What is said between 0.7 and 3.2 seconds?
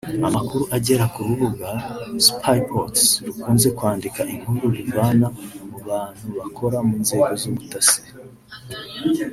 agera ku rubuga Spyreports